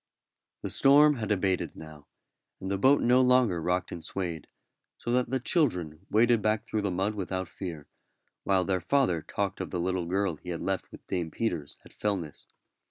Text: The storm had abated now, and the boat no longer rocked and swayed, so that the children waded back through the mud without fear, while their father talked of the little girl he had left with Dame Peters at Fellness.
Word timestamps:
The 0.63 0.71
storm 0.71 1.17
had 1.17 1.31
abated 1.31 1.75
now, 1.75 2.07
and 2.59 2.71
the 2.71 2.79
boat 2.79 3.03
no 3.03 3.21
longer 3.21 3.61
rocked 3.61 3.91
and 3.91 4.03
swayed, 4.03 4.47
so 4.97 5.11
that 5.11 5.29
the 5.29 5.39
children 5.39 6.07
waded 6.09 6.41
back 6.41 6.65
through 6.65 6.81
the 6.81 6.89
mud 6.89 7.13
without 7.13 7.47
fear, 7.47 7.87
while 8.43 8.63
their 8.65 8.81
father 8.81 9.21
talked 9.21 9.61
of 9.61 9.69
the 9.69 9.79
little 9.79 10.07
girl 10.07 10.37
he 10.37 10.49
had 10.49 10.61
left 10.61 10.91
with 10.91 11.05
Dame 11.05 11.29
Peters 11.29 11.77
at 11.85 11.93
Fellness. 11.93 12.47